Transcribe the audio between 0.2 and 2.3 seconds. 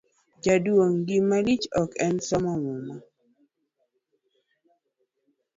jaduong' gimalich ok en